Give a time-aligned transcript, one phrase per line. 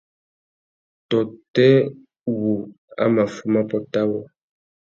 [1.09, 1.71] Tôtê
[2.37, 2.51] wu
[3.03, 4.19] a mà fuma pôt awô?